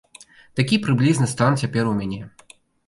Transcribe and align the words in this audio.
Такі 0.59 0.79
прыблізна 0.87 1.31
стан 1.35 1.61
цяпер 1.65 1.83
у 1.95 1.97
мяне. 2.01 2.21